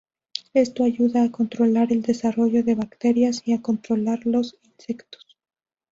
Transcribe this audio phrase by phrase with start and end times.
[0.55, 5.27] Esto ayuda a controlar el desarrollo de bacterias y a controlar los insectos.